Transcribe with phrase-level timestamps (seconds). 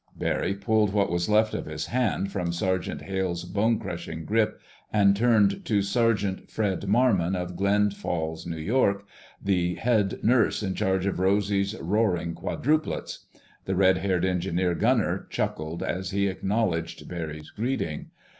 [0.17, 4.59] Barry pulled what was left of his hand from Sergeant Hale's bone crushing grip
[4.91, 11.05] and turned to "Sergeant Fred Marmon of Glens Falls, New York—the head nurse in charge
[11.05, 13.27] of Rosy's roaring quadruplets."
[13.65, 18.09] The red haired engineer gunner chuckled as he acknowledged Barry's greeting.